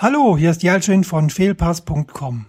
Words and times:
Hallo, 0.00 0.38
hier 0.38 0.52
ist 0.52 0.62
Jalcin 0.62 1.02
von 1.02 1.28
Fehlpass.com. 1.28 2.46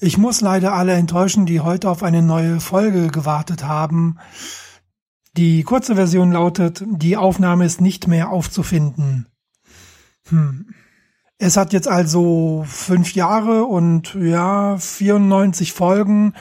Ich 0.00 0.16
muss 0.16 0.40
leider 0.40 0.72
alle 0.72 0.94
enttäuschen, 0.94 1.44
die 1.44 1.60
heute 1.60 1.90
auf 1.90 2.02
eine 2.02 2.22
neue 2.22 2.58
Folge 2.58 3.08
gewartet 3.08 3.64
haben. 3.64 4.16
Die 5.36 5.62
kurze 5.62 5.96
Version 5.96 6.32
lautet, 6.32 6.82
die 6.86 7.18
Aufnahme 7.18 7.66
ist 7.66 7.82
nicht 7.82 8.08
mehr 8.08 8.30
aufzufinden. 8.30 9.26
Hm. 10.30 10.70
Es 11.36 11.58
hat 11.58 11.74
jetzt 11.74 11.86
also 11.86 12.64
fünf 12.66 13.14
Jahre 13.14 13.66
und 13.66 14.14
ja, 14.14 14.78
94 14.78 15.74
Folgen 15.74 16.32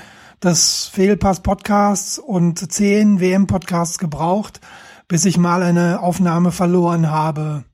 des 0.41 0.85
Fehlpass 0.85 1.41
Podcasts 1.41 2.17
und 2.17 2.71
zehn 2.71 3.19
WM 3.19 3.47
Podcasts 3.47 3.97
gebraucht, 3.97 4.61
bis 5.09 5.25
ich 5.25 5.37
mal 5.37 5.63
eine 5.63 5.99
Aufnahme 5.99 6.53
verloren 6.53 7.11
habe. 7.11 7.65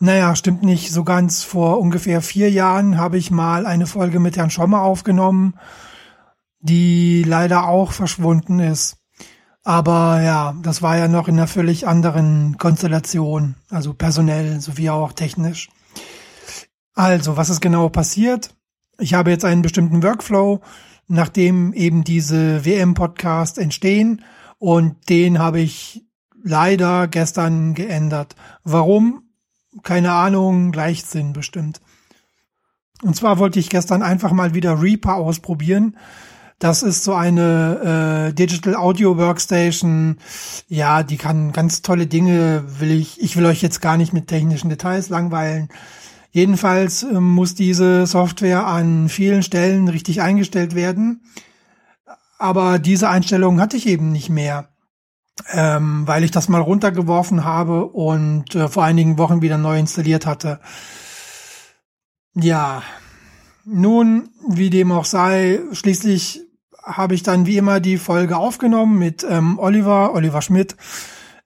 Naja, 0.00 0.34
stimmt 0.36 0.62
nicht 0.62 0.92
so 0.92 1.04
ganz. 1.04 1.44
Vor 1.44 1.80
ungefähr 1.80 2.20
vier 2.20 2.50
Jahren 2.50 2.98
habe 2.98 3.16
ich 3.16 3.30
mal 3.30 3.66
eine 3.66 3.86
Folge 3.86 4.20
mit 4.20 4.36
Herrn 4.36 4.50
Schommer 4.50 4.82
aufgenommen, 4.82 5.54
die 6.60 7.22
leider 7.22 7.68
auch 7.68 7.92
verschwunden 7.92 8.58
ist. 8.58 8.96
Aber 9.62 10.20
ja, 10.20 10.54
das 10.62 10.82
war 10.82 10.98
ja 10.98 11.08
noch 11.08 11.26
in 11.26 11.38
einer 11.38 11.46
völlig 11.46 11.86
anderen 11.86 12.58
Konstellation, 12.58 13.54
also 13.70 13.94
personell 13.94 14.60
sowie 14.60 14.90
auch 14.90 15.12
technisch. 15.12 15.70
Also, 16.94 17.36
was 17.36 17.48
ist 17.48 17.62
genau 17.62 17.88
passiert? 17.88 18.54
Ich 18.98 19.14
habe 19.14 19.30
jetzt 19.30 19.44
einen 19.44 19.62
bestimmten 19.62 20.02
Workflow, 20.02 20.60
nachdem 21.08 21.72
eben 21.72 22.04
diese 22.04 22.64
WM-Podcasts 22.64 23.58
entstehen 23.58 24.22
und 24.58 25.08
den 25.08 25.38
habe 25.38 25.60
ich 25.60 26.04
leider 26.42 27.08
gestern 27.08 27.74
geändert. 27.74 28.36
Warum? 28.62 29.22
Keine 29.82 30.12
Ahnung, 30.12 30.72
Leichtsinn 30.72 31.32
bestimmt. 31.32 31.80
Und 33.02 33.16
zwar 33.16 33.38
wollte 33.38 33.58
ich 33.58 33.68
gestern 33.68 34.02
einfach 34.02 34.32
mal 34.32 34.54
wieder 34.54 34.80
Reaper 34.80 35.16
ausprobieren. 35.16 35.96
Das 36.58 36.82
ist 36.82 37.04
so 37.04 37.14
eine 37.14 38.28
äh, 38.30 38.32
Digital 38.32 38.76
Audio 38.76 39.18
Workstation. 39.18 40.18
Ja, 40.68 41.02
die 41.02 41.16
kann 41.16 41.52
ganz 41.52 41.82
tolle 41.82 42.06
Dinge. 42.06 42.64
Will 42.78 42.92
ich, 42.92 43.20
ich 43.20 43.36
will 43.36 43.44
euch 43.44 43.60
jetzt 43.60 43.82
gar 43.82 43.96
nicht 43.96 44.12
mit 44.12 44.28
technischen 44.28 44.70
Details 44.70 45.08
langweilen. 45.08 45.68
Jedenfalls 46.30 47.02
äh, 47.02 47.20
muss 47.20 47.54
diese 47.54 48.06
Software 48.06 48.66
an 48.66 49.08
vielen 49.08 49.42
Stellen 49.42 49.88
richtig 49.88 50.22
eingestellt 50.22 50.74
werden. 50.74 51.22
Aber 52.38 52.78
diese 52.78 53.08
Einstellungen 53.08 53.60
hatte 53.60 53.76
ich 53.76 53.86
eben 53.86 54.12
nicht 54.12 54.30
mehr 54.30 54.68
ähm, 55.52 56.06
weil 56.06 56.24
ich 56.24 56.30
das 56.30 56.48
mal 56.48 56.60
runtergeworfen 56.60 57.44
habe 57.44 57.86
und 57.86 58.54
äh, 58.54 58.68
vor 58.68 58.84
einigen 58.84 59.18
Wochen 59.18 59.42
wieder 59.42 59.58
neu 59.58 59.78
installiert 59.78 60.26
hatte. 60.26 60.60
Ja, 62.34 62.82
nun, 63.64 64.30
wie 64.48 64.70
dem 64.70 64.92
auch 64.92 65.04
sei, 65.04 65.60
schließlich 65.72 66.42
habe 66.82 67.14
ich 67.14 67.22
dann 67.22 67.46
wie 67.46 67.56
immer 67.56 67.80
die 67.80 67.96
Folge 67.96 68.36
aufgenommen 68.36 68.98
mit 68.98 69.26
ähm, 69.28 69.58
Oliver, 69.58 70.12
Oliver 70.14 70.42
Schmidt, 70.42 70.76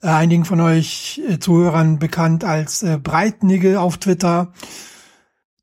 äh, 0.03 0.09
einigen 0.09 0.45
von 0.45 0.61
euch 0.61 1.21
äh, 1.29 1.39
Zuhörern 1.39 1.99
bekannt 1.99 2.45
als 2.45 2.83
äh, 2.83 2.99
Breitnigel 2.99 3.77
auf 3.77 3.99
Twitter. 3.99 4.53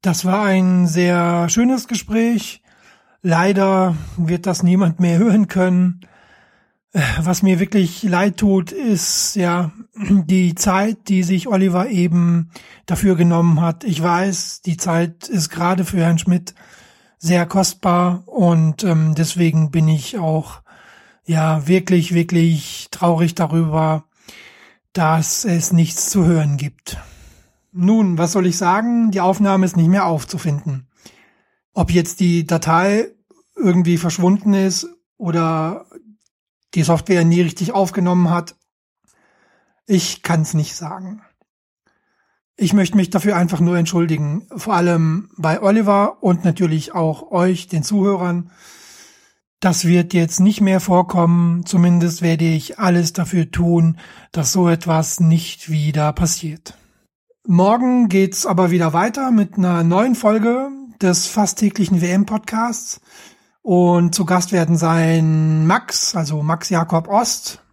Das 0.01 0.23
war 0.23 0.45
ein 0.45 0.87
sehr 0.87 1.49
schönes 1.49 1.87
Gespräch. 1.87 2.61
Leider 3.21 3.95
wird 4.17 4.45
das 4.45 4.63
niemand 4.63 4.99
mehr 4.99 5.17
hören 5.19 5.47
können. 5.47 6.01
Was 7.21 7.43
mir 7.43 7.59
wirklich 7.59 8.03
leid 8.03 8.37
tut, 8.37 8.71
ist 8.71 9.35
ja 9.35 9.73
die 9.97 10.55
Zeit, 10.55 11.09
die 11.09 11.23
sich 11.23 11.49
Oliver 11.49 11.89
eben 11.89 12.51
dafür 12.85 13.17
genommen 13.17 13.59
hat. 13.59 13.83
Ich 13.83 14.01
weiß, 14.01 14.61
die 14.61 14.77
Zeit 14.77 15.27
ist 15.27 15.49
gerade 15.49 15.83
für 15.83 15.97
Herrn 15.97 16.19
Schmidt 16.19 16.55
sehr 17.17 17.45
kostbar 17.47 18.23
und 18.27 18.85
ähm, 18.85 19.13
deswegen 19.13 19.71
bin 19.71 19.89
ich 19.89 20.17
auch 20.17 20.61
ja 21.25 21.67
wirklich, 21.67 22.13
wirklich 22.13 22.87
traurig 22.91 23.35
darüber, 23.35 24.05
dass 24.93 25.43
es 25.43 25.73
nichts 25.73 26.09
zu 26.09 26.23
hören 26.23 26.55
gibt. 26.55 26.97
Nun, 27.73 28.17
was 28.17 28.31
soll 28.31 28.45
ich 28.45 28.55
sagen? 28.55 29.11
Die 29.11 29.19
Aufnahme 29.19 29.65
ist 29.65 29.75
nicht 29.75 29.89
mehr 29.89 30.05
aufzufinden. 30.05 30.87
Ob 31.73 31.91
jetzt 31.91 32.21
die 32.21 32.47
Datei 32.47 33.09
irgendwie 33.57 33.97
verschwunden 33.97 34.53
ist 34.53 34.87
oder 35.17 35.87
die 36.75 36.83
Software 36.83 37.25
nie 37.25 37.41
richtig 37.41 37.71
aufgenommen 37.71 38.29
hat. 38.29 38.55
Ich 39.87 40.21
kann 40.21 40.41
es 40.41 40.53
nicht 40.53 40.75
sagen. 40.75 41.21
Ich 42.57 42.73
möchte 42.73 42.95
mich 42.95 43.09
dafür 43.09 43.35
einfach 43.35 43.59
nur 43.59 43.77
entschuldigen, 43.77 44.47
vor 44.55 44.75
allem 44.75 45.29
bei 45.37 45.61
Oliver 45.61 46.23
und 46.23 46.45
natürlich 46.45 46.93
auch 46.93 47.31
euch, 47.31 47.67
den 47.67 47.83
Zuhörern. 47.83 48.49
Das 49.59 49.85
wird 49.85 50.13
jetzt 50.13 50.39
nicht 50.39 50.61
mehr 50.61 50.79
vorkommen, 50.79 51.65
zumindest 51.65 52.21
werde 52.21 52.45
ich 52.45 52.79
alles 52.79 53.13
dafür 53.13 53.51
tun, 53.51 53.97
dass 54.31 54.51
so 54.51 54.69
etwas 54.69 55.19
nicht 55.19 55.69
wieder 55.69 56.13
passiert. 56.13 56.77
Morgen 57.47 58.09
geht's 58.09 58.45
aber 58.45 58.71
wieder 58.71 58.93
weiter 58.93 59.31
mit 59.31 59.57
einer 59.57 59.83
neuen 59.83 60.15
Folge 60.15 60.69
des 61.01 61.27
fast 61.27 61.59
täglichen 61.59 62.01
WM-Podcasts. 62.01 63.01
Und 63.65 64.13
zu 64.13 64.25
Gast 64.25 64.51
werden 64.51 64.77
sein 64.77 65.65
Max, 65.65 66.13
also 66.15 66.43
Max 66.43 66.69
Jakob 66.69 67.07
Ost, 67.07 67.63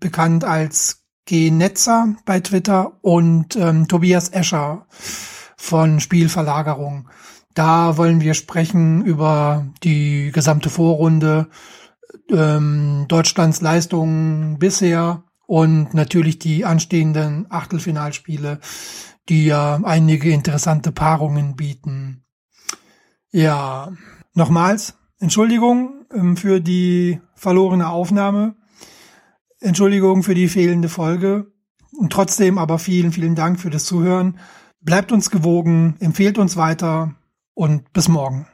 bekannt 0.00 0.42
als 0.42 1.04
G-Netzer 1.26 2.16
bei 2.26 2.40
Twitter 2.40 2.98
und 3.02 3.54
ähm, 3.54 3.86
Tobias 3.86 4.30
Escher 4.30 4.88
von 5.56 6.00
Spielverlagerung. 6.00 7.08
Da 7.54 7.96
wollen 7.96 8.20
wir 8.20 8.34
sprechen 8.34 9.04
über 9.04 9.64
die 9.84 10.32
gesamte 10.32 10.70
Vorrunde, 10.70 11.50
ähm, 12.30 13.04
Deutschlands 13.06 13.60
Leistungen 13.60 14.58
bisher 14.58 15.22
und 15.46 15.94
natürlich 15.94 16.40
die 16.40 16.64
anstehenden 16.64 17.46
Achtelfinalspiele, 17.48 18.58
die 19.28 19.46
ja 19.46 19.78
einige 19.84 20.32
interessante 20.32 20.90
Paarungen 20.90 21.54
bieten. 21.54 22.24
Ja, 23.30 23.92
nochmals, 24.34 24.97
Entschuldigung 25.20 26.06
ähm, 26.12 26.36
für 26.36 26.60
die 26.60 27.20
verlorene 27.34 27.88
Aufnahme. 27.88 28.54
Entschuldigung 29.60 30.22
für 30.22 30.34
die 30.34 30.48
fehlende 30.48 30.88
Folge. 30.88 31.52
Und 31.96 32.12
trotzdem 32.12 32.58
aber 32.58 32.78
vielen, 32.78 33.12
vielen 33.12 33.34
Dank 33.34 33.58
für 33.58 33.70
das 33.70 33.84
Zuhören. 33.84 34.38
Bleibt 34.80 35.10
uns 35.10 35.30
gewogen, 35.30 35.96
empfehlt 35.98 36.38
uns 36.38 36.56
weiter 36.56 37.14
und 37.54 37.92
bis 37.92 38.08
morgen. 38.08 38.46